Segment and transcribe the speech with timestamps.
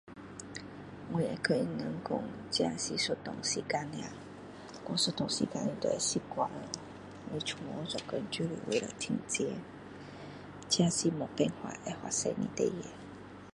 [1.11, 4.07] 我会跟他们说这是一段时间而已
[4.83, 6.67] 过一段时间就会习惯了
[7.31, 9.47] 我出门做工是为了赚钱
[10.67, 12.71] 这是没有办法会发生的事